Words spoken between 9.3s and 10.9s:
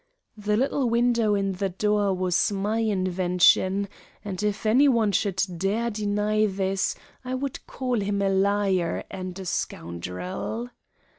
a scoundrel.